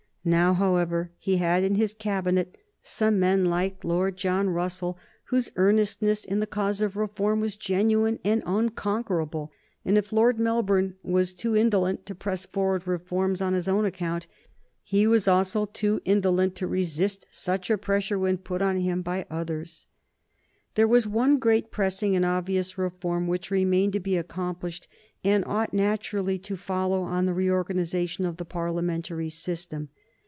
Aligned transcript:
Now, 0.23 0.53
however, 0.53 1.09
he 1.17 1.37
had 1.37 1.63
in 1.63 1.73
his 1.73 1.93
Cabinet 1.93 2.55
some 2.83 3.19
men, 3.19 3.45
like 3.45 3.83
Lord 3.83 4.17
John 4.17 4.51
Russell, 4.51 4.99
whose 5.29 5.49
earnestness 5.55 6.23
in 6.25 6.39
the 6.39 6.45
cause 6.45 6.79
of 6.79 6.95
Reform 6.95 7.39
was 7.41 7.55
genuine 7.55 8.19
and 8.23 8.43
unconquerable; 8.45 9.51
and 9.83 9.97
if 9.97 10.13
Lord 10.13 10.37
Melbourne 10.37 10.93
was 11.01 11.33
too 11.33 11.55
indolent 11.57 12.05
to 12.05 12.13
press 12.13 12.45
forward 12.45 12.85
reforms 12.85 13.41
on 13.41 13.55
his 13.55 13.67
own 13.67 13.83
account, 13.83 14.27
he 14.83 15.07
was 15.07 15.27
also 15.27 15.65
too 15.65 16.01
indolent 16.05 16.53
to 16.57 16.67
resist 16.67 17.25
such 17.31 17.71
a 17.71 17.77
pressure 17.79 18.19
when 18.19 18.37
put 18.37 18.61
on 18.61 18.77
him 18.77 19.01
by 19.01 19.25
others. 19.27 19.87
[Sidenote: 20.75 20.91
1835 20.91 20.93
Foundation 20.93 20.93
of 20.93 20.93
municipal 20.93 20.93
bodies] 20.93 20.93
There 20.93 20.93
was 20.93 21.15
one 21.15 21.39
great 21.39 21.71
pressing 21.71 22.15
and 22.15 22.25
obvious 22.25 22.77
reform 22.77 23.25
which 23.27 23.49
remained 23.49 23.93
to 23.93 23.99
be 23.99 24.17
accomplished 24.17 24.87
and 25.23 25.43
ought 25.45 25.73
naturally 25.73 26.37
to 26.37 26.55
follow 26.55 27.01
on 27.01 27.25
the 27.25 27.33
reorganization 27.33 28.25
of 28.27 28.37
the 28.37 28.45
Parliamentary 28.45 29.31
system. 29.31 29.89